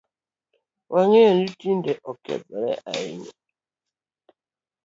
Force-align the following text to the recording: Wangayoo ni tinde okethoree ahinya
Wangayoo 0.93 1.35
ni 1.37 1.47
tinde 1.59 1.93
okethoree 2.11 2.81
ahinya 2.91 3.33